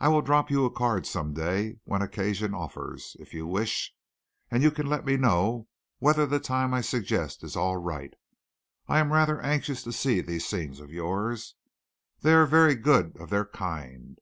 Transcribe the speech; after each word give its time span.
I 0.00 0.08
will 0.08 0.22
drop 0.22 0.50
you 0.50 0.64
a 0.64 0.70
card 0.70 1.04
some 1.06 1.34
day 1.34 1.80
when 1.84 2.00
occasion 2.00 2.54
offers, 2.54 3.14
if 3.20 3.34
you 3.34 3.46
wish, 3.46 3.92
and 4.50 4.62
you 4.62 4.70
can 4.70 4.86
let 4.86 5.04
me 5.04 5.18
know 5.18 5.68
whether 5.98 6.24
the 6.24 6.40
time 6.40 6.72
I 6.72 6.80
suggest 6.80 7.44
is 7.44 7.56
all 7.56 7.76
right. 7.76 8.14
I 8.88 9.00
am 9.00 9.12
rather 9.12 9.38
anxious 9.42 9.82
to 9.82 9.92
see 9.92 10.22
these 10.22 10.46
scenes 10.46 10.80
of 10.80 10.90
yours. 10.90 11.56
They 12.22 12.32
are 12.32 12.46
very 12.46 12.74
good 12.74 13.14
of 13.18 13.28
their 13.28 13.44
kind. 13.44 14.16